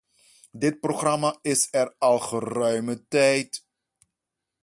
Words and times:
Dit 0.51 0.79
programma 0.79 1.37
is 1.41 1.67
er 1.71 1.95
al 1.97 2.19
geruime 2.19 3.07
tijd. 3.07 3.65